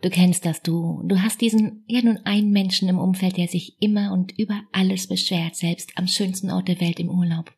Du 0.00 0.10
kennst 0.10 0.44
das, 0.44 0.62
du. 0.62 1.02
Du 1.04 1.20
hast 1.22 1.40
diesen, 1.40 1.84
ja 1.88 2.00
nun 2.02 2.18
einen 2.18 2.50
Menschen 2.50 2.88
im 2.88 2.98
Umfeld, 2.98 3.36
der 3.36 3.48
sich 3.48 3.76
immer 3.80 4.12
und 4.12 4.38
über 4.38 4.62
alles 4.72 5.08
beschwert, 5.08 5.56
selbst 5.56 5.90
am 5.96 6.06
schönsten 6.06 6.50
Ort 6.50 6.68
der 6.68 6.80
Welt 6.80 7.00
im 7.00 7.10
Urlaub. 7.10 7.52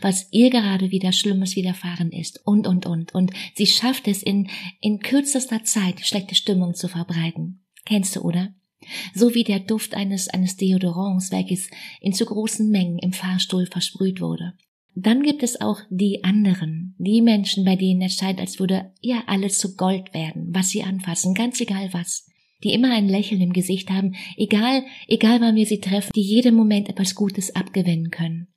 Was 0.00 0.28
ihr 0.30 0.50
gerade 0.50 0.90
wieder 0.90 1.12
Schlimmes 1.12 1.56
widerfahren 1.56 2.12
ist 2.12 2.40
und, 2.44 2.66
und, 2.66 2.86
und. 2.86 3.14
Und 3.14 3.32
sie 3.54 3.66
schafft 3.66 4.08
es 4.08 4.22
in, 4.22 4.48
in 4.80 5.00
kürzester 5.00 5.64
Zeit, 5.64 6.00
schlechte 6.00 6.34
Stimmung 6.34 6.74
zu 6.74 6.88
verbreiten. 6.88 7.64
Kennst 7.84 8.16
du, 8.16 8.20
oder? 8.20 8.54
So 9.14 9.34
wie 9.34 9.44
der 9.44 9.60
Duft 9.60 9.94
eines, 9.94 10.28
eines 10.28 10.56
Deodorants, 10.56 11.30
welches 11.30 11.68
in 12.00 12.12
zu 12.12 12.24
großen 12.24 12.68
Mengen 12.68 12.98
im 12.98 13.12
Fahrstuhl 13.12 13.66
versprüht 13.66 14.20
wurde. 14.20 14.54
Dann 14.94 15.22
gibt 15.22 15.42
es 15.42 15.60
auch 15.60 15.80
die 15.88 16.24
anderen, 16.24 16.94
die 16.98 17.22
Menschen, 17.22 17.64
bei 17.64 17.76
denen 17.76 18.02
es 18.02 18.14
scheint, 18.14 18.40
als 18.40 18.58
würde 18.58 18.92
ja 19.00 19.22
alles 19.26 19.58
zu 19.58 19.76
Gold 19.76 20.12
werden, 20.12 20.48
was 20.52 20.70
sie 20.70 20.82
anfassen, 20.82 21.34
ganz 21.34 21.60
egal 21.60 21.90
was. 21.92 22.26
Die 22.64 22.74
immer 22.74 22.92
ein 22.92 23.08
Lächeln 23.08 23.40
im 23.40 23.52
Gesicht 23.52 23.90
haben, 23.90 24.14
egal, 24.36 24.84
egal 25.06 25.40
wann 25.40 25.56
wir 25.56 25.66
sie 25.66 25.80
treffen, 25.80 26.10
die 26.14 26.22
jedem 26.22 26.54
Moment 26.54 26.88
etwas 26.88 27.14
Gutes 27.14 27.54
abgewinnen 27.54 28.10
können. 28.10 28.48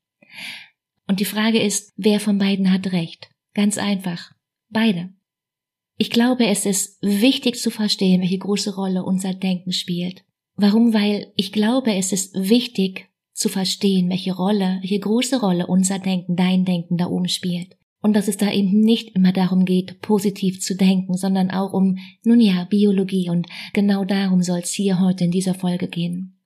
Und 1.08 1.20
die 1.20 1.26
Frage 1.26 1.62
ist, 1.62 1.94
wer 1.96 2.20
von 2.20 2.38
beiden 2.38 2.72
hat 2.72 2.92
recht? 2.92 3.30
Ganz 3.54 3.78
einfach. 3.78 4.32
Beide. 4.70 5.14
Ich 5.98 6.10
glaube, 6.10 6.48
es 6.48 6.66
ist 6.66 6.98
wichtig 7.02 7.60
zu 7.60 7.70
verstehen, 7.70 8.22
welche 8.22 8.40
große 8.40 8.76
Rolle 8.76 9.04
unser 9.04 9.34
Denken 9.34 9.72
spielt. 9.72 10.26
Warum? 10.56 10.94
Weil 10.94 11.32
ich 11.36 11.52
glaube, 11.52 11.94
es 11.94 12.12
ist 12.12 12.34
wichtig, 12.36 13.10
zu 13.34 13.50
verstehen, 13.50 14.10
welche 14.10 14.34
Rolle, 14.34 14.78
welche 14.82 15.00
große 15.00 15.40
Rolle 15.40 15.68
unser 15.68 16.00
Denken, 16.00 16.36
dein 16.36 16.66
Denken 16.66 16.98
da 16.98 17.08
oben 17.08 17.28
spielt. 17.28 17.76
Und 18.02 18.14
dass 18.14 18.28
es 18.28 18.38
da 18.38 18.52
eben 18.52 18.82
nicht 18.82 19.16
immer 19.16 19.32
darum 19.32 19.64
geht, 19.66 20.02
positiv 20.02 20.60
zu 20.60 20.76
denken, 20.76 21.16
sondern 21.16 21.52
auch 21.52 21.72
um, 21.72 21.98
nun 22.24 22.42
ja, 22.42 22.66
Biologie 22.66 23.30
und 23.30 23.48
genau 23.74 24.04
darum 24.04 24.44
soll 24.44 24.60
es 24.60 24.74
hier 24.74 25.00
heute 25.00 25.24
in 25.24 25.32
dieser 25.32 25.54
Folge 25.54 25.88
gehen. 25.88 26.38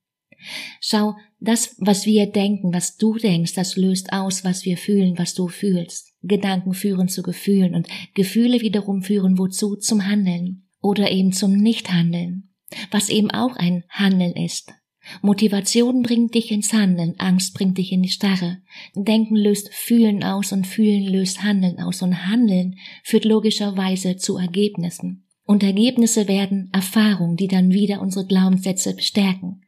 Schau, 0.82 1.16
das, 1.40 1.76
was 1.80 2.06
wir 2.06 2.28
denken, 2.28 2.74
was 2.74 2.98
du 2.98 3.16
denkst, 3.16 3.54
das 3.54 3.76
löst 3.76 4.14
aus, 4.14 4.44
was 4.44 4.66
wir 4.66 4.78
fühlen, 4.78 5.18
was 5.18 5.34
du 5.34 5.48
fühlst. 5.48 6.14
Gedanken 6.22 6.74
führen 6.74 7.08
zu 7.08 7.24
Gefühlen 7.24 7.76
und 7.76 7.88
Gefühle 8.14 8.62
wiederum 8.62 9.02
führen 9.02 9.38
wozu? 9.38 9.76
Zum 9.76 10.06
Handeln 10.06 10.68
oder 10.82 11.12
eben 11.12 11.32
zum 11.32 11.54
Nichthandeln, 11.54 12.50
was 12.92 13.10
eben 13.10 13.32
auch 13.32 13.56
ein 13.56 13.84
Handeln 13.90 14.34
ist. 14.34 14.74
Motivation 15.22 16.04
bringt 16.04 16.36
dich 16.36 16.52
ins 16.52 16.74
Handeln, 16.74 17.16
Angst 17.18 17.54
bringt 17.54 17.78
dich 17.78 17.92
in 17.92 18.02
die 18.02 18.10
Starre. 18.10 18.58
Denken 18.94 19.36
löst 19.36 19.74
Fühlen 19.74 20.24
aus 20.24 20.52
und 20.52 20.68
Fühlen 20.68 21.04
löst 21.04 21.44
Handeln 21.44 21.80
aus 21.80 22.02
und 22.02 22.28
Handeln 22.28 22.76
führt 23.04 23.26
logischerweise 23.26 24.18
zu 24.18 24.38
Ergebnissen. 24.38 25.24
Und 25.46 25.64
Ergebnisse 25.64 26.28
werden 26.28 26.70
Erfahrungen, 26.74 27.38
die 27.38 27.48
dann 27.48 27.72
wieder 27.72 28.02
unsere 28.02 28.26
Glaubenssätze 28.26 28.94
bestärken. 28.94 29.62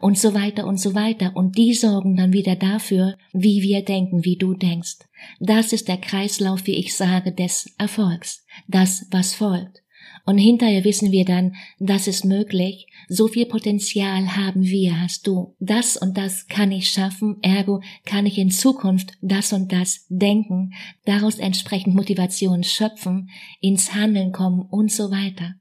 Und 0.00 0.18
so 0.18 0.34
weiter 0.34 0.66
und 0.66 0.78
so 0.78 0.94
weiter. 0.94 1.32
Und 1.34 1.56
die 1.56 1.72
sorgen 1.72 2.16
dann 2.16 2.34
wieder 2.34 2.56
dafür, 2.56 3.16
wie 3.32 3.62
wir 3.62 3.82
denken, 3.82 4.24
wie 4.24 4.36
du 4.36 4.52
denkst. 4.52 4.98
Das 5.40 5.72
ist 5.72 5.88
der 5.88 5.96
Kreislauf, 5.96 6.66
wie 6.66 6.74
ich 6.74 6.94
sage, 6.94 7.32
des 7.32 7.74
Erfolgs. 7.78 8.44
Das, 8.68 9.06
was 9.10 9.34
folgt. 9.34 9.81
Und 10.24 10.38
hinterher 10.38 10.84
wissen 10.84 11.10
wir 11.10 11.24
dann, 11.24 11.54
das 11.78 12.06
ist 12.06 12.24
möglich, 12.24 12.86
so 13.08 13.28
viel 13.28 13.46
Potenzial 13.46 14.36
haben 14.36 14.62
wir, 14.62 15.00
hast 15.00 15.26
du. 15.26 15.54
Das 15.58 15.96
und 15.96 16.16
das 16.16 16.46
kann 16.46 16.70
ich 16.72 16.88
schaffen, 16.88 17.38
ergo 17.42 17.80
kann 18.04 18.26
ich 18.26 18.38
in 18.38 18.50
Zukunft 18.50 19.12
das 19.20 19.52
und 19.52 19.72
das 19.72 20.06
denken, 20.08 20.72
daraus 21.04 21.38
entsprechend 21.38 21.94
Motivation 21.94 22.62
schöpfen, 22.62 23.30
ins 23.60 23.94
Handeln 23.94 24.32
kommen 24.32 24.66
und 24.70 24.92
so 24.92 25.10
weiter. 25.10 25.54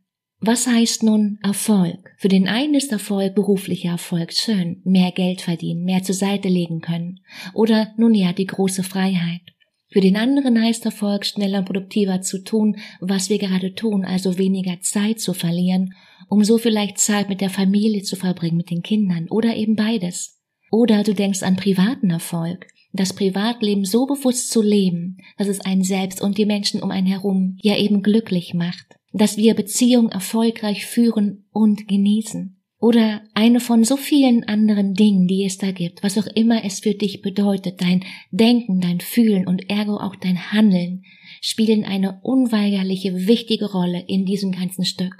Was 0.43 0.65
heißt 0.65 1.03
nun 1.03 1.37
Erfolg? 1.43 2.15
Für 2.17 2.27
den 2.27 2.47
einen 2.47 2.73
ist 2.73 2.91
Erfolg 2.91 3.35
beruflicher 3.35 3.91
Erfolg 3.91 4.33
schön, 4.33 4.81
mehr 4.83 5.11
Geld 5.11 5.41
verdienen, 5.41 5.83
mehr 5.83 6.01
zur 6.01 6.15
Seite 6.15 6.49
legen 6.49 6.81
können. 6.81 7.19
Oder 7.53 7.93
nun 7.95 8.15
ja, 8.15 8.33
die 8.33 8.47
große 8.47 8.81
Freiheit. 8.81 9.50
Für 9.91 9.99
den 9.99 10.15
anderen 10.15 10.59
heißt 10.61 10.85
Erfolg, 10.85 11.25
schneller 11.25 11.59
und 11.59 11.65
produktiver 11.65 12.21
zu 12.21 12.43
tun, 12.43 12.77
was 13.01 13.29
wir 13.29 13.37
gerade 13.37 13.75
tun, 13.75 14.05
also 14.05 14.37
weniger 14.37 14.79
Zeit 14.79 15.19
zu 15.19 15.33
verlieren, 15.33 15.93
um 16.29 16.45
so 16.45 16.57
vielleicht 16.57 16.97
Zeit 16.97 17.27
mit 17.27 17.41
der 17.41 17.49
Familie 17.49 18.01
zu 18.01 18.15
verbringen, 18.15 18.55
mit 18.55 18.71
den 18.71 18.83
Kindern 18.83 19.27
oder 19.29 19.53
eben 19.55 19.75
beides. 19.75 20.39
Oder 20.71 21.03
du 21.03 21.13
denkst 21.13 21.43
an 21.43 21.57
privaten 21.57 22.09
Erfolg, 22.09 22.67
das 22.93 23.11
Privatleben 23.11 23.83
so 23.83 24.05
bewusst 24.05 24.49
zu 24.49 24.61
leben, 24.61 25.17
dass 25.37 25.49
es 25.49 25.59
einen 25.59 25.83
selbst 25.83 26.21
und 26.21 26.37
die 26.37 26.45
Menschen 26.45 26.81
um 26.81 26.89
einen 26.89 27.07
herum 27.07 27.57
ja 27.61 27.77
eben 27.77 28.01
glücklich 28.01 28.53
macht, 28.53 28.95
dass 29.11 29.35
wir 29.35 29.55
Beziehungen 29.55 30.09
erfolgreich 30.09 30.85
führen 30.85 31.45
und 31.51 31.89
genießen 31.89 32.60
oder 32.81 33.21
eine 33.35 33.59
von 33.59 33.83
so 33.83 33.95
vielen 33.95 34.43
anderen 34.45 34.95
Dingen, 34.95 35.27
die 35.27 35.45
es 35.45 35.59
da 35.59 35.71
gibt, 35.71 36.01
was 36.01 36.17
auch 36.17 36.25
immer 36.25 36.65
es 36.65 36.79
für 36.79 36.95
dich 36.95 37.21
bedeutet, 37.21 37.79
dein 37.79 38.03
Denken, 38.31 38.81
dein 38.81 38.99
Fühlen 38.99 39.47
und 39.47 39.69
ergo 39.69 39.97
auch 39.97 40.15
dein 40.15 40.51
Handeln, 40.51 41.03
spielen 41.41 41.85
eine 41.85 42.19
unweigerliche, 42.23 43.27
wichtige 43.27 43.71
Rolle 43.71 44.03
in 44.07 44.25
diesem 44.25 44.51
ganzen 44.51 44.83
Stück. 44.83 45.13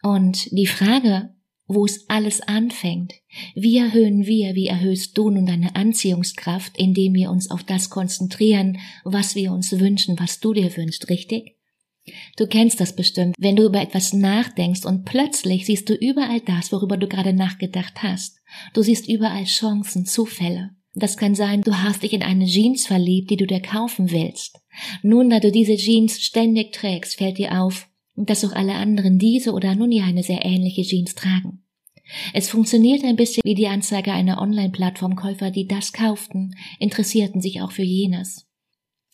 Und 0.00 0.48
die 0.52 0.68
Frage, 0.68 1.34
wo 1.66 1.84
es 1.84 2.08
alles 2.08 2.40
anfängt, 2.40 3.14
wie 3.56 3.78
erhöhen 3.78 4.24
wir, 4.24 4.54
wie 4.54 4.68
erhöhst 4.68 5.18
du 5.18 5.28
nun 5.28 5.44
deine 5.44 5.74
Anziehungskraft, 5.74 6.78
indem 6.78 7.14
wir 7.14 7.30
uns 7.30 7.50
auf 7.50 7.64
das 7.64 7.90
konzentrieren, 7.90 8.78
was 9.04 9.34
wir 9.34 9.52
uns 9.52 9.78
wünschen, 9.78 10.18
was 10.20 10.38
du 10.38 10.54
dir 10.54 10.74
wünschst, 10.76 11.10
richtig? 11.10 11.57
Du 12.36 12.46
kennst 12.46 12.80
das 12.80 12.94
bestimmt, 12.94 13.34
wenn 13.38 13.56
du 13.56 13.64
über 13.64 13.80
etwas 13.80 14.12
nachdenkst 14.12 14.84
und 14.84 15.04
plötzlich 15.04 15.66
siehst 15.66 15.88
du 15.88 15.94
überall 15.94 16.40
das, 16.40 16.72
worüber 16.72 16.96
du 16.96 17.08
gerade 17.08 17.32
nachgedacht 17.32 18.02
hast. 18.02 18.38
Du 18.74 18.82
siehst 18.82 19.08
überall 19.08 19.44
Chancen, 19.44 20.06
Zufälle. 20.06 20.70
Das 20.94 21.16
kann 21.16 21.34
sein, 21.34 21.62
du 21.62 21.80
hast 21.82 22.02
dich 22.02 22.12
in 22.12 22.22
eine 22.22 22.46
Jeans 22.46 22.86
verliebt, 22.86 23.30
die 23.30 23.36
du 23.36 23.46
dir 23.46 23.60
kaufen 23.60 24.10
willst. 24.10 24.60
Nun, 25.02 25.30
da 25.30 25.38
du 25.38 25.52
diese 25.52 25.76
Jeans 25.76 26.20
ständig 26.20 26.72
trägst, 26.72 27.16
fällt 27.18 27.38
dir 27.38 27.60
auf, 27.60 27.88
dass 28.16 28.44
auch 28.44 28.52
alle 28.52 28.74
anderen 28.74 29.18
diese 29.18 29.52
oder 29.52 29.74
nun 29.74 29.92
ja 29.92 30.04
eine 30.04 30.22
sehr 30.22 30.44
ähnliche 30.44 30.82
Jeans 30.82 31.14
tragen. 31.14 31.62
Es 32.32 32.48
funktioniert 32.48 33.04
ein 33.04 33.16
bisschen 33.16 33.42
wie 33.44 33.54
die 33.54 33.68
Anzeige 33.68 34.12
einer 34.12 34.40
Online-Plattform. 34.40 35.14
Käufer, 35.14 35.50
die 35.50 35.66
das 35.66 35.92
kauften, 35.92 36.54
interessierten 36.78 37.40
sich 37.40 37.60
auch 37.60 37.72
für 37.72 37.82
jenes. 37.82 38.46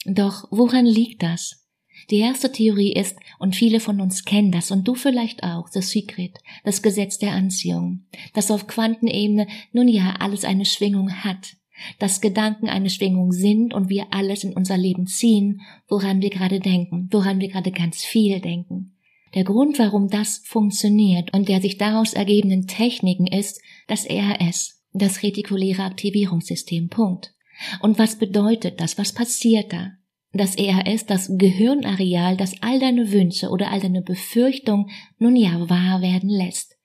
Doch 0.07 0.47
woran 0.51 0.87
liegt 0.87 1.23
das? 1.23 1.64
Die 2.11 2.19
erste 2.19 2.53
Theorie 2.53 2.93
ist, 2.93 3.17
und 3.39 3.57
viele 3.57 3.81
von 3.81 4.01
uns 4.01 4.25
kennen 4.25 4.53
das, 4.53 4.71
und 4.71 4.87
du 4.87 4.95
vielleicht 4.95 5.43
auch, 5.43 5.69
The 5.69 5.81
Secret, 5.81 6.39
das 6.65 6.83
Gesetz 6.83 7.19
der 7.19 7.33
Anziehung, 7.33 8.05
das 8.33 8.51
auf 8.51 8.67
Quantenebene 8.67 9.47
nun 9.73 9.89
ja 9.89 10.17
alles 10.19 10.45
eine 10.45 10.65
Schwingung 10.65 11.13
hat, 11.25 11.57
dass 11.99 12.21
Gedanken 12.21 12.69
eine 12.69 12.91
Schwingung 12.91 13.33
sind 13.33 13.75
und 13.75 13.89
wir 13.89 14.07
alles 14.11 14.45
in 14.45 14.53
unser 14.53 14.77
Leben 14.77 15.07
ziehen, 15.07 15.63
woran 15.89 16.23
wir 16.23 16.31
gerade 16.31 16.61
denken, 16.61 17.09
woran 17.11 17.41
wir 17.41 17.49
gerade 17.49 17.73
ganz 17.73 18.05
viel 18.05 18.41
denken. 18.41 18.93
Der 19.35 19.45
Grund, 19.45 19.79
warum 19.81 20.09
das 20.09 20.39
funktioniert 20.45 21.33
und 21.35 21.49
der 21.49 21.61
sich 21.61 21.77
daraus 21.77 22.13
ergebenden 22.13 22.69
Techniken 22.69 23.27
ist 23.27 23.61
das 23.89 24.07
RS, 24.09 24.81
das 24.93 25.23
retikuläre 25.25 25.83
Aktivierungssystem. 25.83 26.89
Punkt. 26.89 27.35
Und 27.81 27.99
was 27.99 28.17
bedeutet 28.17 28.81
das? 28.81 28.97
Was 28.97 29.13
passiert 29.13 29.73
da? 29.73 29.93
Das 30.35 30.57
ERS, 30.57 31.07
das 31.07 31.31
Gehirnareal, 31.39 32.37
das 32.37 32.55
all 32.61 32.81
deine 32.81 33.13
Wünsche 33.13 33.51
oder 33.51 33.71
all 33.71 33.79
deine 33.79 34.03
Befürchtungen 34.03 34.91
nun 35.19 35.37
ja 35.37 35.71
wahr 35.71 36.03
werden 36.03 36.29
lässt. 36.29 36.77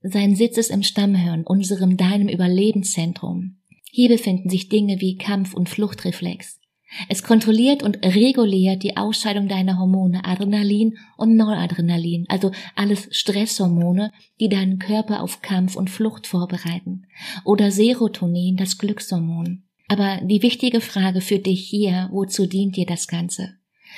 Sein 0.00 0.34
Sitz 0.36 0.56
ist 0.56 0.70
im 0.70 0.82
Stammhirn, 0.82 1.44
unserem 1.44 1.98
deinem 1.98 2.28
Überlebenszentrum. 2.28 3.58
Hier 3.90 4.08
befinden 4.08 4.48
sich 4.48 4.70
Dinge 4.70 5.00
wie 5.00 5.16
Kampf- 5.16 5.54
und 5.54 5.68
Fluchtreflex. 5.68 6.60
Es 7.08 7.22
kontrolliert 7.22 7.82
und 7.82 8.04
reguliert 8.04 8.82
die 8.82 8.96
Ausscheidung 8.96 9.48
deiner 9.48 9.78
Hormone 9.78 10.24
Adrenalin 10.24 10.96
und 11.16 11.36
Noradrenalin, 11.36 12.24
also 12.28 12.52
alles 12.74 13.08
Stresshormone, 13.10 14.12
die 14.40 14.48
deinen 14.48 14.78
Körper 14.78 15.22
auf 15.22 15.42
Kampf 15.42 15.76
und 15.76 15.90
Flucht 15.90 16.26
vorbereiten. 16.26 17.06
Oder 17.44 17.70
Serotonin, 17.70 18.56
das 18.56 18.78
Glückshormon. 18.78 19.64
Aber 19.88 20.20
die 20.22 20.42
wichtige 20.42 20.80
Frage 20.80 21.20
für 21.20 21.38
dich 21.38 21.68
hier, 21.68 22.08
wozu 22.12 22.46
dient 22.46 22.76
dir 22.76 22.86
das 22.86 23.06
Ganze? 23.06 23.56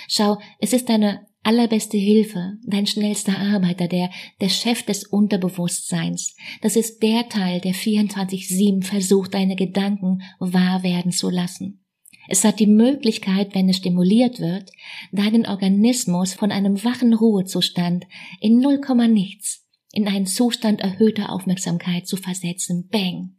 Schau, 0.09 0.39
es 0.59 0.73
ist 0.73 0.89
deine 0.89 1.27
allerbeste 1.43 1.97
Hilfe, 1.97 2.59
dein 2.65 2.87
schnellster 2.87 3.39
Arbeiter, 3.39 3.87
der, 3.87 4.11
der 4.41 4.49
Chef 4.49 4.83
des 4.83 5.05
Unterbewusstseins. 5.05 6.35
Das 6.61 6.75
ist 6.75 7.03
der 7.03 7.29
Teil, 7.29 7.61
der 7.61 7.73
24-7 7.73 8.83
versucht, 8.83 9.35
deine 9.35 9.55
Gedanken 9.55 10.23
wahr 10.41 10.83
werden 10.83 11.13
zu 11.13 11.31
lassen. 11.31 11.85
Es 12.29 12.43
hat 12.43 12.59
die 12.59 12.67
Möglichkeit, 12.67 13.55
wenn 13.55 13.69
es 13.69 13.77
stimuliert 13.77 14.41
wird, 14.41 14.73
deinen 15.13 15.47
Organismus 15.47 16.35
von 16.35 16.51
einem 16.51 16.83
wachen 16.83 17.15
Ruhezustand 17.15 18.07
in 18.41 18.59
null 18.59 18.81
nichts 19.09 19.63
in 19.93 20.09
einen 20.09 20.27
Zustand 20.27 20.83
erhöhter 20.83 21.33
Aufmerksamkeit 21.33 22.07
zu 22.07 22.19
versetzen. 22.19 22.89
Bang! 22.91 23.37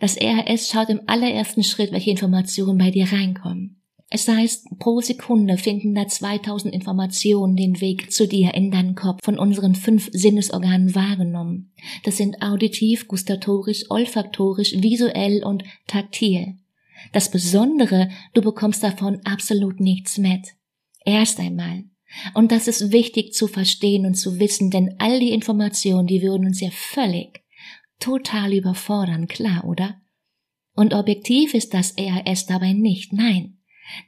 Das 0.00 0.16
RS 0.16 0.70
schaut 0.70 0.88
im 0.88 1.00
allerersten 1.06 1.62
Schritt, 1.62 1.92
welche 1.92 2.10
Informationen 2.10 2.78
bei 2.78 2.90
dir 2.90 3.10
reinkommen. 3.10 3.78
Es 4.10 4.26
heißt, 4.26 4.78
pro 4.78 5.00
Sekunde 5.00 5.58
finden 5.58 5.94
da 5.94 6.08
2000 6.08 6.72
Informationen 6.72 7.56
den 7.56 7.80
Weg 7.82 8.10
zu 8.10 8.26
dir 8.26 8.54
in 8.54 8.70
deinen 8.70 8.94
Kopf 8.94 9.22
von 9.22 9.38
unseren 9.38 9.74
fünf 9.74 10.08
Sinnesorganen 10.12 10.94
wahrgenommen. 10.94 11.72
Das 12.04 12.16
sind 12.16 12.40
auditiv, 12.40 13.06
gustatorisch, 13.06 13.84
olfaktorisch, 13.90 14.72
visuell 14.80 15.44
und 15.44 15.62
taktil. 15.86 16.54
Das 17.12 17.30
Besondere, 17.30 18.08
du 18.32 18.40
bekommst 18.40 18.82
davon 18.82 19.20
absolut 19.24 19.78
nichts 19.78 20.16
mit. 20.16 20.54
Erst 21.04 21.38
einmal. 21.38 21.84
Und 22.32 22.50
das 22.50 22.66
ist 22.66 22.92
wichtig 22.92 23.34
zu 23.34 23.46
verstehen 23.46 24.06
und 24.06 24.14
zu 24.14 24.40
wissen, 24.40 24.70
denn 24.70 24.94
all 24.98 25.20
die 25.20 25.32
Informationen, 25.32 26.06
die 26.06 26.22
würden 26.22 26.46
uns 26.46 26.60
ja 26.60 26.70
völlig, 26.70 27.42
total 27.98 28.52
überfordern, 28.52 29.26
klar, 29.26 29.64
oder? 29.64 30.00
Und 30.74 30.94
objektiv 30.94 31.54
ist 31.54 31.74
das 31.74 31.94
RAS 31.98 32.46
dabei 32.46 32.72
nicht, 32.72 33.12
nein. 33.12 33.58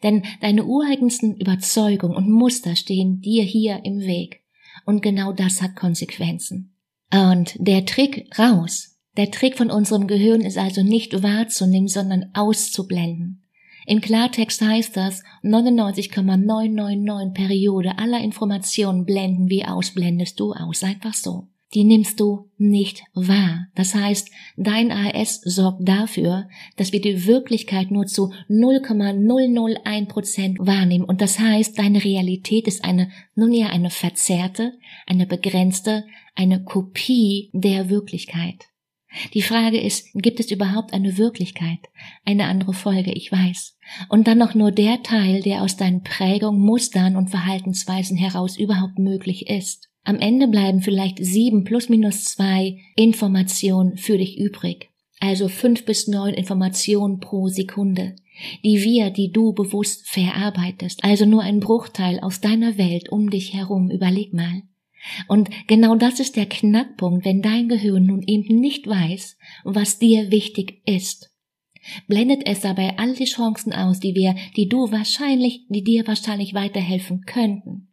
Denn 0.02 0.24
deine 0.40 0.64
ureigensten 0.64 1.36
Überzeugungen 1.36 2.14
und 2.14 2.30
Muster 2.30 2.76
stehen 2.76 3.20
dir 3.20 3.42
hier 3.42 3.84
im 3.84 4.00
Weg. 4.00 4.42
Und 4.84 5.02
genau 5.02 5.32
das 5.32 5.62
hat 5.62 5.74
Konsequenzen. 5.74 6.76
Und 7.12 7.54
der 7.58 7.86
Trick 7.86 8.38
raus 8.38 8.90
der 9.16 9.30
Trick 9.30 9.58
von 9.58 9.70
unserem 9.70 10.06
Gehirn 10.06 10.40
ist 10.42 10.56
also 10.56 10.82
nicht 10.82 11.22
wahrzunehmen, 11.22 11.88
sondern 11.88 12.30
auszublenden. 12.32 13.42
In 13.86 14.00
Klartext 14.00 14.62
heißt 14.62 14.96
das, 14.96 15.22
99,999 15.42 17.34
Periode 17.34 17.98
aller 17.98 18.20
Informationen 18.20 19.04
blenden 19.04 19.50
wir 19.50 19.74
aus, 19.74 19.90
blendest 19.90 20.38
du 20.38 20.52
aus, 20.52 20.84
einfach 20.84 21.14
so. 21.14 21.48
Die 21.72 21.84
nimmst 21.84 22.18
du 22.18 22.50
nicht 22.58 23.04
wahr. 23.14 23.68
Das 23.76 23.94
heißt, 23.94 24.28
dein 24.56 24.90
AS 24.90 25.40
sorgt 25.42 25.88
dafür, 25.88 26.48
dass 26.76 26.92
wir 26.92 27.00
die 27.00 27.26
Wirklichkeit 27.26 27.92
nur 27.92 28.06
zu 28.06 28.32
0,001 28.48 30.08
Prozent 30.08 30.58
wahrnehmen. 30.58 31.04
Und 31.04 31.20
das 31.20 31.38
heißt, 31.38 31.78
deine 31.78 32.02
Realität 32.02 32.66
ist 32.66 32.84
eine, 32.84 33.10
nun 33.36 33.52
ja, 33.52 33.68
eine 33.68 33.90
verzerrte, 33.90 34.72
eine 35.06 35.26
begrenzte, 35.26 36.06
eine 36.34 36.64
Kopie 36.64 37.50
der 37.52 37.88
Wirklichkeit. 37.88 38.66
Die 39.34 39.42
Frage 39.42 39.80
ist, 39.80 40.08
gibt 40.14 40.40
es 40.40 40.50
überhaupt 40.50 40.92
eine 40.92 41.18
Wirklichkeit? 41.18 41.80
Eine 42.24 42.44
andere 42.46 42.72
Folge, 42.72 43.12
ich 43.12 43.30
weiß. 43.30 43.76
Und 44.08 44.28
dann 44.28 44.38
noch 44.38 44.54
nur 44.54 44.70
der 44.70 45.02
Teil, 45.02 45.42
der 45.42 45.62
aus 45.62 45.76
deinen 45.76 46.02
Prägungen, 46.02 46.60
Mustern 46.60 47.16
und 47.16 47.30
Verhaltensweisen 47.30 48.16
heraus 48.16 48.56
überhaupt 48.56 48.98
möglich 48.98 49.48
ist. 49.48 49.89
Am 50.04 50.18
Ende 50.18 50.48
bleiben 50.48 50.80
vielleicht 50.80 51.22
sieben 51.24 51.64
plus 51.64 51.88
minus 51.88 52.24
zwei 52.24 52.78
Informationen 52.96 53.96
für 53.96 54.18
dich 54.18 54.38
übrig. 54.38 54.90
Also 55.20 55.48
fünf 55.48 55.84
bis 55.84 56.08
neun 56.08 56.32
Informationen 56.32 57.20
pro 57.20 57.48
Sekunde, 57.48 58.16
die 58.64 58.82
wir, 58.82 59.10
die 59.10 59.30
du 59.30 59.52
bewusst 59.52 60.08
verarbeitest. 60.08 61.04
Also 61.04 61.26
nur 61.26 61.42
ein 61.42 61.60
Bruchteil 61.60 62.20
aus 62.20 62.40
deiner 62.40 62.78
Welt 62.78 63.10
um 63.10 63.28
dich 63.28 63.52
herum. 63.52 63.90
Überleg 63.90 64.32
mal. 64.32 64.62
Und 65.28 65.50
genau 65.66 65.94
das 65.94 66.20
ist 66.20 66.36
der 66.36 66.46
Knackpunkt, 66.46 67.24
wenn 67.24 67.42
dein 67.42 67.68
Gehirn 67.68 68.06
nun 68.06 68.22
eben 68.22 68.58
nicht 68.60 68.86
weiß, 68.86 69.36
was 69.64 69.98
dir 69.98 70.30
wichtig 70.30 70.82
ist. 70.86 71.30
Blendet 72.06 72.42
es 72.46 72.60
dabei 72.60 72.98
all 72.98 73.14
die 73.14 73.24
Chancen 73.24 73.72
aus, 73.72 74.00
die 74.00 74.14
wir, 74.14 74.34
die 74.56 74.68
du 74.68 74.90
wahrscheinlich, 74.90 75.66
die 75.68 75.82
dir 75.82 76.06
wahrscheinlich 76.06 76.54
weiterhelfen 76.54 77.22
könnten. 77.22 77.89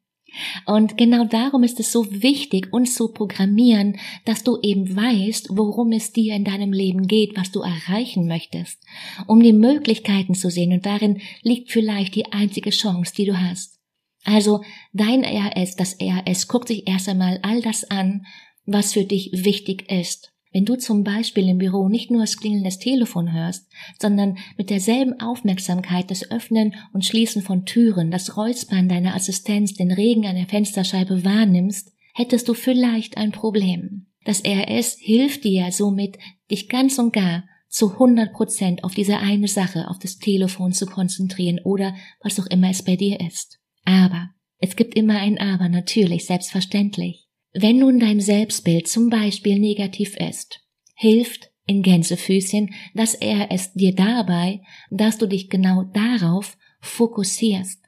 Und 0.66 0.98
genau 0.98 1.26
darum 1.26 1.64
ist 1.64 1.80
es 1.80 1.92
so 1.92 2.06
wichtig, 2.10 2.72
uns 2.72 2.96
zu 2.96 3.10
programmieren, 3.10 3.98
dass 4.26 4.44
du 4.44 4.58
eben 4.62 4.96
weißt, 4.96 5.50
worum 5.52 5.92
es 5.92 6.12
dir 6.12 6.36
in 6.36 6.44
deinem 6.44 6.74
Leben 6.74 7.08
geht, 7.08 7.38
was 7.38 7.52
du 7.52 7.62
erreichen 7.62 8.28
möchtest, 8.28 8.84
um 9.28 9.42
die 9.42 9.54
Möglichkeiten 9.54 10.36
zu 10.36 10.50
sehen. 10.50 10.74
Und 10.74 10.86
darin 10.86 11.22
liegt 11.42 11.72
vielleicht 11.72 12.16
die 12.16 12.32
einzige 12.32 12.72
Chance, 12.72 13.14
die 13.16 13.26
du 13.26 13.40
hast. 13.40 13.80
Also 14.24 14.62
dein 14.92 15.24
RS, 15.24 15.76
das 15.76 15.98
RS, 16.02 16.48
guckt 16.48 16.68
sich 16.68 16.88
erst 16.88 17.08
einmal 17.08 17.40
all 17.44 17.62
das 17.62 17.84
an, 17.86 18.26
was 18.66 18.94
für 18.94 19.06
dich 19.06 19.32
wichtig 19.34 19.90
ist. 19.90 20.34
Wenn 20.54 20.66
du 20.66 20.76
zum 20.76 21.04
Beispiel 21.04 21.48
im 21.50 21.58
Büro 21.58 21.90
nicht 21.90 22.10
nur 22.10 22.22
das 22.22 22.38
Klingeln 22.38 22.64
des 22.64 22.80
Telefon 22.80 23.34
hörst, 23.34 23.70
sondern 24.00 24.38
mit 24.58 24.70
derselben 24.70 25.20
Aufmerksamkeit 25.20 26.10
das 26.10 26.32
Öffnen 26.32 26.76
und 26.94 27.06
Schließen 27.06 27.42
von 27.42 27.66
Türen, 27.66 28.12
das 28.12 28.38
Räuspern 28.38 28.88
deiner 28.90 29.16
Assistenz, 29.16 29.74
den 29.74 29.92
Regen 29.92 30.26
an 30.26 30.36
der 30.36 30.48
Fensterscheibe 30.48 31.24
wahrnimmst, 31.26 31.92
hättest 32.14 32.48
du 32.48 32.54
vielleicht 32.54 33.18
ein 33.18 33.32
Problem. 33.32 34.08
Das 34.24 34.44
RS 34.44 34.98
hilft 35.00 35.44
dir 35.44 35.72
somit, 35.72 36.18
dich 36.50 36.70
ganz 36.70 36.98
und 36.98 37.14
gar 37.14 37.44
zu 37.70 37.94
100 37.94 38.34
Prozent 38.34 38.84
auf 38.84 38.94
diese 38.94 39.18
eine 39.18 39.48
Sache, 39.48 39.88
auf 39.90 40.00
das 40.00 40.18
Telefon 40.18 40.72
zu 40.72 40.86
konzentrieren 40.86 41.60
oder 41.64 41.96
was 42.22 42.40
auch 42.40 42.48
immer 42.48 42.70
es 42.70 42.84
bei 42.84 42.96
dir 42.96 43.20
ist. 43.20 43.60
Aber, 43.86 44.30
es 44.60 44.76
gibt 44.76 44.96
immer 44.96 45.20
ein 45.20 45.38
Aber, 45.38 45.70
natürlich, 45.70 46.26
selbstverständlich. 46.26 47.27
Wenn 47.60 47.80
nun 47.80 48.00
dein 48.00 48.20
Selbstbild 48.20 48.88
zum 48.88 49.10
Beispiel 49.10 49.58
negativ 49.58 50.16
ist, 50.18 50.60
hilft 50.94 51.50
in 51.66 51.82
Gänsefüßchen, 51.82 52.76
dass 52.94 53.16
er 53.16 53.52
es 53.52 53.74
dir 53.74 53.96
dabei, 53.96 54.62
dass 54.92 55.18
du 55.18 55.26
dich 55.26 55.50
genau 55.50 55.84
darauf 55.92 56.56
fokussierst. 56.82 57.82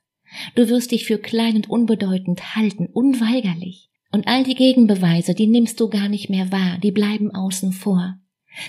Du 0.56 0.70
wirst 0.70 0.90
dich 0.92 1.06
für 1.06 1.20
klein 1.20 1.56
und 1.56 1.70
unbedeutend 1.70 2.56
halten, 2.56 2.88
unweigerlich. 2.88 3.92
Und 4.12 4.28
all 4.28 4.44
die 4.44 4.56
Gegenbeweise, 4.56 5.36
die 5.36 5.46
nimmst 5.46 5.80
du 5.80 5.88
gar 5.88 6.10
nicht 6.10 6.32
mehr 6.32 6.52
wahr, 6.52 6.80
die 6.82 6.92
bleiben 6.92 7.30
außen 7.30 7.72
vor. 7.72 8.16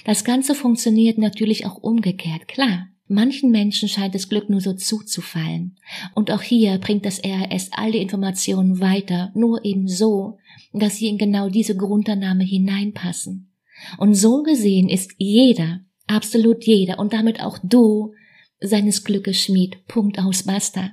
Das 0.04 0.22
Ganze 0.22 0.54
funktioniert 0.54 1.16
natürlich 1.16 1.64
auch 1.64 1.76
umgekehrt, 1.76 2.46
klar. 2.46 2.88
Manchen 3.12 3.50
Menschen 3.50 3.88
scheint 3.88 4.14
das 4.14 4.28
Glück 4.28 4.48
nur 4.48 4.60
so 4.60 4.72
zuzufallen. 4.72 5.76
Und 6.14 6.30
auch 6.30 6.42
hier 6.42 6.78
bringt 6.78 7.04
das 7.04 7.20
RS 7.24 7.70
all 7.72 7.90
die 7.90 7.98
Informationen 7.98 8.78
weiter, 8.78 9.32
nur 9.34 9.64
eben 9.64 9.88
so, 9.88 10.38
dass 10.72 10.98
sie 10.98 11.08
in 11.08 11.18
genau 11.18 11.48
diese 11.48 11.76
Grundannahme 11.76 12.44
hineinpassen. 12.44 13.50
Und 13.98 14.14
so 14.14 14.44
gesehen 14.44 14.88
ist 14.88 15.10
jeder, 15.18 15.80
absolut 16.06 16.64
jeder 16.64 17.00
und 17.00 17.12
damit 17.12 17.40
auch 17.40 17.58
du, 17.64 18.12
seines 18.60 19.02
Glückes 19.02 19.42
Schmied. 19.42 19.84
Punkt 19.88 20.20
aus 20.20 20.44
basta. 20.44 20.92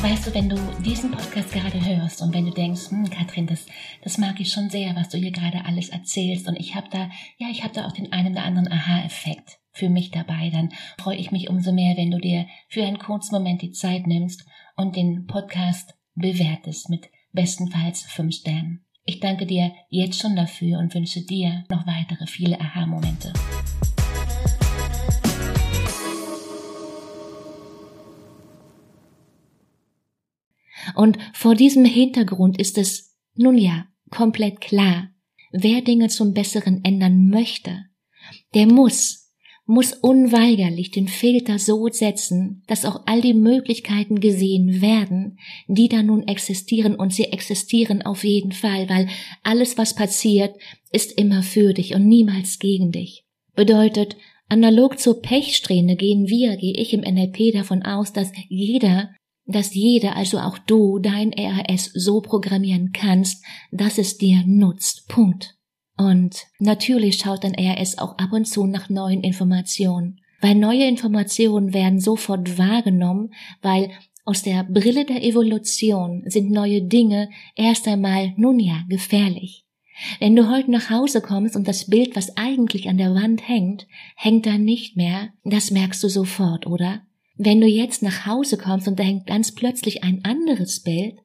Weißt 0.00 0.28
du, 0.28 0.34
wenn 0.34 0.48
du 0.48 0.56
diesen 0.84 1.10
Podcast 1.10 1.52
gerade 1.52 1.84
hörst 1.84 2.22
und 2.22 2.32
wenn 2.32 2.46
du 2.46 2.52
denkst, 2.52 2.90
hm, 2.90 3.10
Katrin, 3.10 3.48
das, 3.48 3.66
das 4.04 4.16
mag 4.16 4.38
ich 4.38 4.52
schon 4.52 4.70
sehr, 4.70 4.94
was 4.94 5.08
du 5.08 5.18
hier 5.18 5.32
gerade 5.32 5.64
alles 5.64 5.88
erzählst 5.88 6.46
und 6.46 6.54
ich 6.54 6.76
habe 6.76 6.86
da, 6.88 7.10
ja, 7.38 7.48
ich 7.50 7.64
habe 7.64 7.74
da 7.74 7.84
auch 7.84 7.92
den 7.92 8.12
einen 8.12 8.32
oder 8.32 8.44
anderen 8.44 8.70
Aha-Effekt 8.70 9.58
für 9.72 9.88
mich 9.88 10.12
dabei, 10.12 10.50
dann 10.50 10.70
freue 11.00 11.16
ich 11.16 11.32
mich 11.32 11.50
umso 11.50 11.72
mehr, 11.72 11.96
wenn 11.96 12.12
du 12.12 12.18
dir 12.18 12.46
für 12.68 12.84
einen 12.84 13.00
kurzen 13.00 13.34
Moment 13.34 13.60
die 13.60 13.72
Zeit 13.72 14.06
nimmst 14.06 14.46
und 14.76 14.94
den 14.94 15.26
Podcast 15.26 15.94
bewertest 16.14 16.90
mit 16.90 17.08
bestenfalls 17.32 18.02
fünf 18.02 18.36
Sternen. 18.36 18.84
Ich 19.04 19.18
danke 19.18 19.46
dir 19.46 19.72
jetzt 19.90 20.20
schon 20.20 20.36
dafür 20.36 20.78
und 20.78 20.94
wünsche 20.94 21.22
dir 21.22 21.64
noch 21.70 21.88
weitere 21.88 22.28
viele 22.28 22.60
Aha-Momente. 22.60 23.32
Und 30.94 31.18
vor 31.32 31.54
diesem 31.54 31.84
Hintergrund 31.84 32.58
ist 32.58 32.78
es, 32.78 33.16
nun 33.34 33.56
ja, 33.56 33.86
komplett 34.10 34.60
klar, 34.60 35.10
wer 35.52 35.82
Dinge 35.82 36.08
zum 36.08 36.34
Besseren 36.34 36.84
ändern 36.84 37.28
möchte, 37.28 37.84
der 38.54 38.66
muss, 38.66 39.32
muss 39.66 39.92
unweigerlich 39.92 40.90
den 40.90 41.08
Filter 41.08 41.58
so 41.58 41.88
setzen, 41.88 42.62
dass 42.66 42.84
auch 42.84 43.02
all 43.06 43.20
die 43.20 43.34
Möglichkeiten 43.34 44.20
gesehen 44.20 44.80
werden, 44.80 45.38
die 45.66 45.88
da 45.88 46.02
nun 46.02 46.26
existieren 46.26 46.94
und 46.94 47.12
sie 47.12 47.24
existieren 47.24 48.02
auf 48.02 48.24
jeden 48.24 48.52
Fall, 48.52 48.88
weil 48.88 49.08
alles, 49.42 49.76
was 49.76 49.94
passiert, 49.94 50.56
ist 50.90 51.12
immer 51.18 51.42
für 51.42 51.74
dich 51.74 51.94
und 51.94 52.06
niemals 52.06 52.58
gegen 52.58 52.92
dich. 52.92 53.24
Bedeutet, 53.54 54.16
analog 54.48 54.98
zur 54.98 55.20
Pechsträhne 55.20 55.96
gehen 55.96 56.28
wir, 56.28 56.56
gehe 56.56 56.74
ich 56.74 56.94
im 56.94 57.00
NLP 57.00 57.52
davon 57.52 57.82
aus, 57.82 58.12
dass 58.12 58.32
jeder, 58.48 59.10
dass 59.48 59.74
jeder, 59.74 60.14
also 60.14 60.38
auch 60.38 60.58
du, 60.58 60.98
dein 60.98 61.32
RS 61.32 61.90
so 61.94 62.20
programmieren 62.20 62.92
kannst, 62.92 63.42
dass 63.72 63.98
es 63.98 64.18
dir 64.18 64.44
nutzt. 64.46 65.08
Punkt. 65.08 65.56
Und 65.96 66.46
natürlich 66.60 67.18
schaut 67.18 67.42
dann 67.42 67.56
RS 67.58 67.98
auch 67.98 68.18
ab 68.18 68.32
und 68.32 68.44
zu 68.44 68.66
nach 68.66 68.88
neuen 68.88 69.22
Informationen. 69.22 70.20
Weil 70.40 70.54
neue 70.54 70.86
Informationen 70.86 71.72
werden 71.72 71.98
sofort 71.98 72.58
wahrgenommen, 72.58 73.32
weil 73.60 73.90
aus 74.24 74.42
der 74.42 74.62
Brille 74.62 75.04
der 75.04 75.24
Evolution 75.24 76.22
sind 76.26 76.50
neue 76.50 76.82
Dinge 76.82 77.30
erst 77.56 77.88
einmal, 77.88 78.34
nun 78.36 78.60
ja, 78.60 78.84
gefährlich. 78.88 79.64
Wenn 80.20 80.36
du 80.36 80.48
heute 80.48 80.70
nach 80.70 80.90
Hause 80.90 81.20
kommst 81.20 81.56
und 81.56 81.66
das 81.66 81.86
Bild, 81.86 82.14
was 82.14 82.36
eigentlich 82.36 82.88
an 82.88 82.98
der 82.98 83.14
Wand 83.14 83.48
hängt, 83.48 83.88
hängt 84.14 84.46
da 84.46 84.58
nicht 84.58 84.96
mehr, 84.96 85.30
das 85.42 85.72
merkst 85.72 86.04
du 86.04 86.08
sofort, 86.08 86.66
oder? 86.66 87.02
Wenn 87.38 87.60
du 87.60 87.66
jetzt 87.66 88.02
nach 88.02 88.26
Hause 88.26 88.58
kommst 88.58 88.88
und 88.88 88.98
da 88.98 89.04
hängt 89.04 89.26
ganz 89.26 89.54
plötzlich 89.54 90.02
ein 90.02 90.24
anderes 90.24 90.82
Bild, 90.82 91.20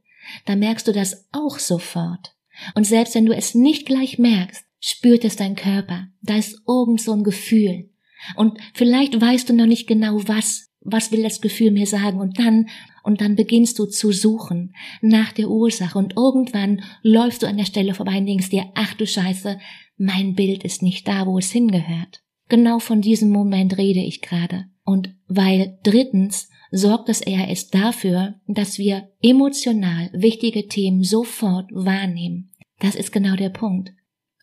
dann 0.45 0.59
merkst 0.59 0.87
du 0.87 0.93
das 0.93 1.27
auch 1.31 1.59
sofort. 1.59 2.35
Und 2.75 2.85
selbst 2.85 3.15
wenn 3.15 3.25
du 3.25 3.35
es 3.35 3.55
nicht 3.55 3.85
gleich 3.85 4.19
merkst, 4.19 4.63
spürt 4.79 5.25
es 5.25 5.35
dein 5.35 5.55
Körper. 5.55 6.07
Da 6.21 6.37
ist 6.37 6.61
irgend 6.67 7.01
so 7.01 7.13
ein 7.13 7.23
Gefühl. 7.23 7.89
Und 8.35 8.57
vielleicht 8.73 9.19
weißt 9.19 9.49
du 9.49 9.53
noch 9.53 9.65
nicht 9.65 9.87
genau 9.87 10.19
was, 10.27 10.69
was 10.81 11.11
will 11.11 11.23
das 11.23 11.41
Gefühl 11.41 11.71
mir 11.71 11.87
sagen 11.87 12.19
und 12.19 12.39
dann, 12.39 12.67
und 13.03 13.21
dann 13.21 13.35
beginnst 13.35 13.79
du 13.79 13.85
zu 13.85 14.11
suchen 14.11 14.75
nach 15.01 15.31
der 15.33 15.49
Ursache 15.49 15.97
und 15.97 16.15
irgendwann 16.15 16.83
läufst 17.01 17.41
du 17.41 17.47
an 17.47 17.57
der 17.57 17.65
Stelle 17.65 17.93
vorbei 17.93 18.17
und 18.17 18.25
denkst 18.25 18.49
dir, 18.49 18.65
ach 18.75 18.93
du 18.93 19.07
Scheiße, 19.07 19.59
mein 19.97 20.35
Bild 20.35 20.63
ist 20.63 20.81
nicht 20.81 21.07
da, 21.07 21.25
wo 21.25 21.37
es 21.37 21.51
hingehört. 21.51 22.21
Genau 22.49 22.79
von 22.79 23.01
diesem 23.01 23.29
Moment 23.29 23.77
rede 23.77 24.01
ich 24.01 24.21
gerade. 24.21 24.65
Und 24.83 25.15
weil 25.27 25.79
drittens 25.83 26.49
sorgt 26.71 27.07
das 27.09 27.21
RS 27.25 27.69
dafür, 27.69 28.35
dass 28.47 28.77
wir 28.77 29.09
emotional 29.21 30.09
wichtige 30.13 30.67
Themen 30.67 31.03
sofort 31.03 31.69
wahrnehmen. 31.71 32.51
Das 32.79 32.95
ist 32.95 33.11
genau 33.11 33.35
der 33.35 33.49
Punkt. 33.49 33.93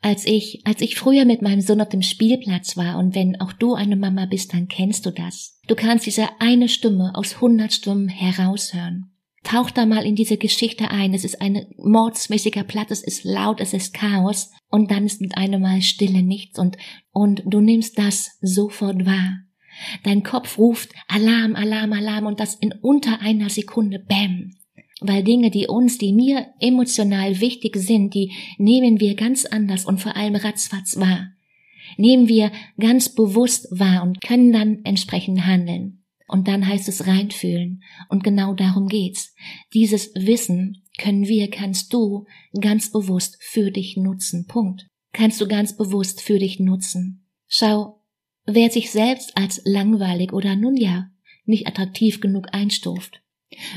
Als 0.02 0.24
ich, 0.24 0.62
als 0.64 0.80
ich 0.80 0.96
früher 0.96 1.26
mit 1.26 1.42
meinem 1.42 1.60
Sohn 1.60 1.80
auf 1.82 1.90
dem 1.90 2.00
Spielplatz 2.00 2.76
war 2.78 2.98
und 2.98 3.14
wenn 3.14 3.38
auch 3.40 3.52
du 3.52 3.74
eine 3.74 3.96
Mama 3.96 4.24
bist, 4.24 4.54
dann 4.54 4.66
kennst 4.66 5.04
du 5.04 5.10
das. 5.10 5.58
Du 5.66 5.74
kannst 5.74 6.06
diese 6.06 6.28
eine 6.40 6.68
Stimme 6.68 7.12
aus 7.14 7.40
hundert 7.40 7.72
Stimmen 7.72 8.08
heraushören. 8.08 9.12
Tauch 9.42 9.70
da 9.70 9.84
mal 9.84 10.04
in 10.04 10.16
diese 10.16 10.36
Geschichte 10.36 10.90
ein. 10.90 11.12
Es 11.12 11.24
ist 11.24 11.40
ein 11.42 11.66
mordsmäßiger 11.76 12.64
Platz, 12.64 12.90
es 12.90 13.02
ist 13.02 13.24
laut, 13.24 13.60
es 13.60 13.74
ist 13.74 13.92
Chaos 13.92 14.50
und 14.70 14.90
dann 14.90 15.04
ist 15.04 15.20
mit 15.20 15.36
einem 15.36 15.62
Mal 15.62 15.82
Stille 15.82 16.22
nichts 16.22 16.58
und, 16.58 16.76
und 17.10 17.42
du 17.44 17.60
nimmst 17.60 17.98
das 17.98 18.38
sofort 18.40 19.04
wahr. 19.04 19.40
Dein 20.04 20.22
Kopf 20.22 20.58
ruft 20.58 20.90
Alarm, 21.08 21.56
Alarm, 21.56 21.92
Alarm 21.92 22.26
und 22.26 22.40
das 22.40 22.54
in 22.54 22.72
unter 22.80 23.20
einer 23.20 23.50
Sekunde, 23.50 23.98
bam. 23.98 24.52
Weil 25.00 25.22
Dinge, 25.24 25.50
die 25.50 25.66
uns, 25.66 25.98
die 25.98 26.12
mir 26.12 26.48
emotional 26.60 27.40
wichtig 27.40 27.76
sind, 27.76 28.14
die 28.14 28.32
nehmen 28.58 29.00
wir 29.00 29.14
ganz 29.14 29.46
anders 29.46 29.86
und 29.86 30.00
vor 30.00 30.16
allem 30.16 30.36
ratzfatz 30.36 30.98
wahr. 30.98 31.32
Nehmen 31.96 32.28
wir 32.28 32.52
ganz 32.78 33.14
bewusst 33.14 33.66
wahr 33.70 34.02
und 34.02 34.20
können 34.20 34.52
dann 34.52 34.80
entsprechend 34.84 35.46
handeln. 35.46 36.04
Und 36.28 36.46
dann 36.46 36.66
heißt 36.66 36.88
es 36.88 37.08
reinfühlen. 37.08 37.82
Und 38.08 38.22
genau 38.22 38.54
darum 38.54 38.86
geht's. 38.86 39.34
Dieses 39.74 40.14
Wissen 40.14 40.84
können 40.96 41.26
wir, 41.26 41.50
kannst 41.50 41.92
du 41.92 42.24
ganz 42.60 42.92
bewusst 42.92 43.36
für 43.40 43.72
dich 43.72 43.96
nutzen. 43.96 44.46
Punkt. 44.46 44.86
Kannst 45.12 45.40
du 45.40 45.48
ganz 45.48 45.76
bewusst 45.76 46.20
für 46.20 46.38
dich 46.38 46.60
nutzen. 46.60 47.26
Schau, 47.48 47.99
Wer 48.52 48.68
sich 48.68 48.90
selbst 48.90 49.36
als 49.36 49.62
langweilig 49.64 50.32
oder 50.32 50.56
nun 50.56 50.76
ja 50.76 51.08
nicht 51.44 51.68
attraktiv 51.68 52.20
genug 52.20 52.48
einstuft, 52.50 53.22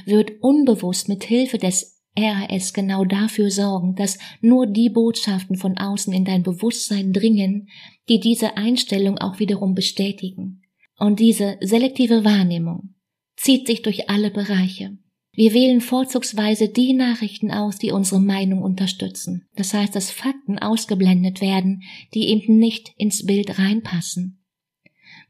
wird 0.06 0.32
unbewusst 0.42 1.10
mit 1.10 1.24
Hilfe 1.24 1.60
des 1.60 2.01
RAS 2.18 2.74
genau 2.74 3.06
dafür 3.06 3.51
sorgen, 3.51 3.94
dass 3.94 4.18
nur 4.42 4.65
die 4.65 4.89
Botschaften 4.89 5.58
von 5.58 5.77
außen 5.77 6.12
in 6.12 6.25
dein 6.25 6.42
Bewusstsein 6.42 7.13
dringen, 7.13 7.70
die 8.10 8.20
diese 8.20 8.58
Einstellung 8.58 9.20
auch 9.20 9.38
wiederum 9.38 9.75
bestätigen. 9.75 10.63
Und 10.98 11.20
diese 11.20 11.58
selektive 11.62 12.25
Wahrnehmung 12.25 12.96
zieht 13.36 13.68
sich 13.68 13.84
durch 13.84 14.10
alle 14.10 14.32
Bereiche. 14.32 14.98
Wir 15.34 15.53
wählen 15.53 15.82
vorzugsweise 15.82 16.68
die 16.70 16.94
Nachrichten 16.94 17.51
aus, 17.51 17.77
die 17.77 17.92
unsere 17.92 18.22
Meinung 18.22 18.63
unterstützen. 18.63 19.48
Das 19.56 19.74
heißt, 19.75 19.96
dass 19.96 20.10
Fakten 20.10 20.58
ausgeblendet 20.58 21.42
werden, 21.42 21.84
die 22.15 22.30
eben 22.30 22.58
nicht 22.58 22.92
ins 22.98 23.24
Bild 23.24 23.60
reinpassen. 23.60 24.43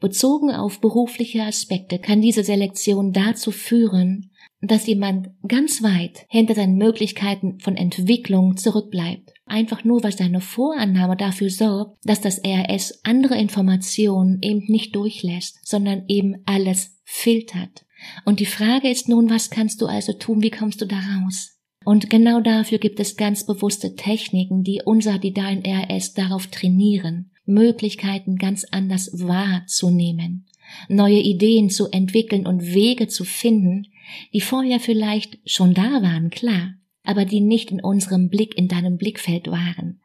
Bezogen 0.03 0.51
auf 0.51 0.81
berufliche 0.81 1.43
Aspekte 1.43 1.97
kann 1.97 2.19
diese 2.19 2.43
Selektion 2.43 3.13
dazu 3.13 3.51
führen, 3.51 4.31
dass 4.59 4.85
jemand 4.85 5.29
ganz 5.47 5.81
weit 5.81 6.25
hinter 6.27 6.55
seinen 6.55 6.75
Möglichkeiten 6.75 7.61
von 7.61 7.77
Entwicklung 7.77 8.57
zurückbleibt. 8.57 9.31
Einfach 9.45 9.85
nur, 9.85 10.03
weil 10.03 10.11
seine 10.11 10.41
Vorannahme 10.41 11.15
dafür 11.15 11.49
sorgt, 11.49 11.95
dass 12.03 12.19
das 12.19 12.41
RS 12.45 12.99
andere 13.05 13.37
Informationen 13.37 14.39
eben 14.41 14.65
nicht 14.67 14.93
durchlässt, 14.93 15.65
sondern 15.65 16.03
eben 16.09 16.43
alles 16.45 16.99
filtert. 17.05 17.85
Und 18.25 18.41
die 18.41 18.45
Frage 18.45 18.89
ist 18.89 19.07
nun, 19.07 19.29
was 19.29 19.51
kannst 19.51 19.81
du 19.81 19.85
also 19.85 20.11
tun, 20.11 20.41
wie 20.41 20.51
kommst 20.51 20.81
du 20.81 20.85
da 20.85 20.97
raus? 20.97 21.57
Und 21.85 22.09
genau 22.09 22.41
dafür 22.41 22.77
gibt 22.77 22.99
es 22.99 23.15
ganz 23.15 23.45
bewusste 23.45 23.95
Techniken, 23.95 24.63
die 24.63 24.81
unser, 24.83 25.17
dein 25.17 25.63
RS 25.65 26.13
darauf 26.13 26.47
trainieren. 26.47 27.29
Möglichkeiten 27.45 28.37
ganz 28.37 28.65
anders 28.71 29.11
wahrzunehmen, 29.13 30.45
neue 30.87 31.19
Ideen 31.19 31.69
zu 31.69 31.87
entwickeln 31.89 32.47
und 32.47 32.73
Wege 32.73 33.07
zu 33.07 33.25
finden, 33.25 33.87
die 34.33 34.41
vorher 34.41 34.79
vielleicht 34.79 35.39
schon 35.45 35.73
da 35.73 36.01
waren, 36.01 36.29
klar, 36.29 36.75
aber 37.03 37.25
die 37.25 37.41
nicht 37.41 37.71
in 37.71 37.81
unserem 37.81 38.29
Blick, 38.29 38.57
in 38.57 38.67
deinem 38.67 38.97
Blickfeld 38.97 39.47
waren. 39.47 40.01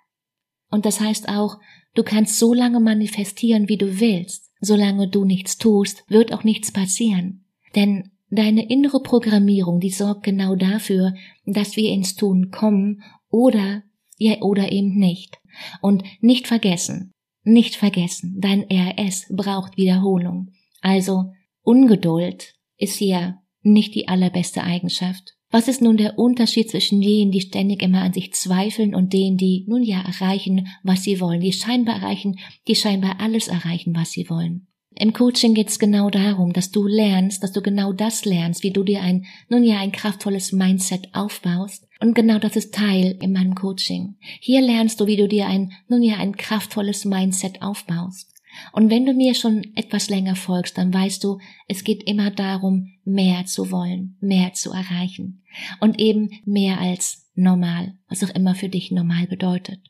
Und 0.70 0.84
das 0.84 1.00
heißt 1.00 1.28
auch, 1.28 1.58
du 1.94 2.02
kannst 2.02 2.38
so 2.38 2.52
lange 2.54 2.80
manifestieren, 2.80 3.68
wie 3.68 3.78
du 3.78 4.00
willst. 4.00 4.50
Solange 4.60 5.08
du 5.08 5.24
nichts 5.24 5.56
tust, 5.56 6.04
wird 6.08 6.32
auch 6.32 6.44
nichts 6.44 6.72
passieren. 6.72 7.44
Denn 7.74 8.10
deine 8.30 8.68
innere 8.68 9.00
Programmierung, 9.00 9.80
die 9.80 9.90
sorgt 9.90 10.24
genau 10.24 10.56
dafür, 10.56 11.14
dass 11.46 11.76
wir 11.76 11.90
ins 11.92 12.16
Tun 12.16 12.50
kommen 12.50 13.02
oder 13.30 13.82
ja 14.18 14.40
oder 14.42 14.72
eben 14.72 14.98
nicht. 14.98 15.38
Und 15.80 16.02
nicht 16.20 16.46
vergessen, 16.46 17.12
nicht 17.42 17.76
vergessen, 17.76 18.36
dein 18.40 18.66
RS 18.70 19.26
braucht 19.30 19.76
Wiederholung. 19.76 20.52
Also 20.80 21.32
Ungeduld 21.62 22.54
ist 22.76 22.96
hier 22.96 23.38
nicht 23.62 23.94
die 23.94 24.08
allerbeste 24.08 24.62
Eigenschaft. 24.62 25.34
Was 25.50 25.66
ist 25.66 25.80
nun 25.80 25.96
der 25.96 26.18
Unterschied 26.18 26.70
zwischen 26.70 27.00
denen, 27.00 27.30
die 27.30 27.40
ständig 27.40 27.82
immer 27.82 28.02
an 28.02 28.12
sich 28.12 28.34
zweifeln 28.34 28.94
und 28.94 29.14
denen, 29.14 29.38
die 29.38 29.64
nun 29.66 29.82
ja 29.82 30.00
erreichen, 30.02 30.68
was 30.82 31.04
sie 31.04 31.20
wollen, 31.20 31.40
die 31.40 31.52
scheinbar 31.52 31.96
erreichen, 31.96 32.38
die 32.66 32.74
scheinbar 32.74 33.18
alles 33.20 33.48
erreichen, 33.48 33.94
was 33.96 34.12
sie 34.12 34.28
wollen? 34.28 34.66
Im 34.94 35.12
Coaching 35.12 35.54
geht 35.54 35.68
es 35.68 35.78
genau 35.78 36.10
darum, 36.10 36.52
dass 36.52 36.70
du 36.70 36.86
lernst, 36.86 37.42
dass 37.42 37.52
du 37.52 37.62
genau 37.62 37.92
das 37.92 38.24
lernst, 38.24 38.62
wie 38.62 38.72
du 38.72 38.82
dir 38.82 39.00
ein, 39.00 39.24
nun 39.48 39.62
ja, 39.62 39.78
ein 39.78 39.92
kraftvolles 39.92 40.52
Mindset 40.52 41.08
aufbaust. 41.14 41.87
Und 42.00 42.14
genau 42.14 42.38
das 42.38 42.56
ist 42.56 42.74
Teil 42.74 43.18
in 43.20 43.32
meinem 43.32 43.54
Coaching. 43.54 44.16
Hier 44.40 44.60
lernst 44.60 45.00
du, 45.00 45.06
wie 45.06 45.16
du 45.16 45.26
dir 45.26 45.46
ein, 45.46 45.72
nun 45.88 46.02
ja, 46.02 46.16
ein 46.16 46.36
kraftvolles 46.36 47.04
Mindset 47.04 47.60
aufbaust. 47.62 48.32
Und 48.72 48.90
wenn 48.90 49.04
du 49.04 49.12
mir 49.12 49.34
schon 49.34 49.64
etwas 49.74 50.08
länger 50.08 50.36
folgst, 50.36 50.78
dann 50.78 50.92
weißt 50.94 51.22
du, 51.22 51.38
es 51.66 51.84
geht 51.84 52.04
immer 52.04 52.30
darum, 52.30 52.94
mehr 53.04 53.44
zu 53.46 53.70
wollen, 53.70 54.16
mehr 54.20 54.52
zu 54.54 54.70
erreichen. 54.72 55.42
Und 55.80 55.98
eben 55.98 56.30
mehr 56.44 56.80
als 56.80 57.30
normal, 57.34 57.94
was 58.08 58.24
auch 58.24 58.34
immer 58.34 58.54
für 58.54 58.68
dich 58.68 58.90
normal 58.90 59.26
bedeutet. 59.26 59.80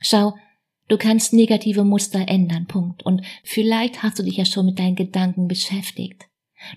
Schau, 0.00 0.34
Du 0.86 0.98
kannst 0.98 1.32
negative 1.32 1.82
Muster 1.82 2.28
ändern, 2.28 2.66
Punkt. 2.66 3.04
Und 3.04 3.22
vielleicht 3.42 4.02
hast 4.02 4.18
du 4.18 4.22
dich 4.22 4.36
ja 4.36 4.44
schon 4.44 4.66
mit 4.66 4.78
deinen 4.78 4.96
Gedanken 4.96 5.48
beschäftigt, 5.48 6.26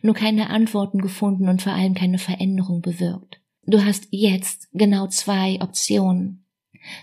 nur 0.01 0.13
keine 0.13 0.49
Antworten 0.49 0.99
gefunden 0.99 1.49
und 1.49 1.61
vor 1.61 1.73
allem 1.73 1.93
keine 1.93 2.17
Veränderung 2.17 2.81
bewirkt. 2.81 3.41
Du 3.67 3.83
hast 3.83 4.07
jetzt 4.11 4.69
genau 4.71 5.07
zwei 5.07 5.59
Optionen. 5.61 6.45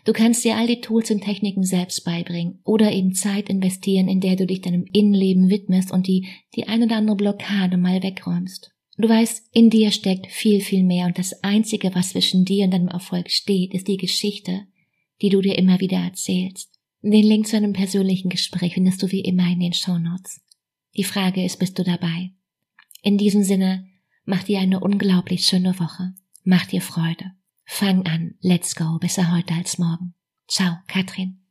Du 0.06 0.14
kannst 0.14 0.42
dir 0.44 0.56
all 0.56 0.66
die 0.66 0.80
Tools 0.80 1.10
und 1.10 1.22
Techniken 1.22 1.62
selbst 1.62 2.04
beibringen 2.04 2.60
oder 2.64 2.90
eben 2.90 3.14
Zeit 3.14 3.50
investieren, 3.50 4.08
in 4.08 4.20
der 4.20 4.36
du 4.36 4.46
dich 4.46 4.62
deinem 4.62 4.86
Innenleben 4.90 5.50
widmest 5.50 5.92
und 5.92 6.06
die, 6.06 6.26
die 6.54 6.66
ein 6.66 6.82
oder 6.82 6.96
andere 6.96 7.16
Blockade 7.16 7.76
mal 7.76 8.02
wegräumst. 8.02 8.72
Du 8.96 9.06
weißt, 9.06 9.50
in 9.52 9.68
dir 9.68 9.90
steckt 9.90 10.28
viel, 10.28 10.62
viel 10.62 10.84
mehr 10.84 11.06
und 11.06 11.18
das 11.18 11.42
Einzige, 11.42 11.94
was 11.94 12.10
zwischen 12.10 12.46
dir 12.46 12.64
und 12.64 12.70
deinem 12.70 12.88
Erfolg 12.88 13.30
steht, 13.30 13.74
ist 13.74 13.88
die 13.88 13.98
Geschichte, 13.98 14.62
die 15.20 15.28
du 15.28 15.42
dir 15.42 15.58
immer 15.58 15.80
wieder 15.80 15.98
erzählst. 15.98 16.70
Den 17.02 17.26
Link 17.26 17.46
zu 17.46 17.58
einem 17.58 17.74
persönlichen 17.74 18.30
Gespräch 18.30 18.72
findest 18.72 19.02
du 19.02 19.12
wie 19.12 19.20
immer 19.20 19.50
in 19.52 19.60
den 19.60 19.74
Shownotes. 19.74 20.40
Die 20.96 21.04
Frage 21.04 21.44
ist, 21.44 21.58
bist 21.58 21.78
du 21.78 21.82
dabei? 21.82 22.30
In 23.02 23.18
diesem 23.18 23.42
Sinne, 23.42 23.86
mach 24.24 24.44
dir 24.44 24.60
eine 24.60 24.80
unglaublich 24.80 25.44
schöne 25.44 25.78
Woche. 25.78 26.14
Mach 26.44 26.66
dir 26.66 26.82
Freude. 26.82 27.32
Fang 27.64 28.06
an. 28.06 28.34
Let's 28.40 28.74
go. 28.74 28.98
Besser 28.98 29.32
heute 29.32 29.54
als 29.54 29.78
morgen. 29.78 30.14
Ciao, 30.46 30.76
Katrin. 30.86 31.43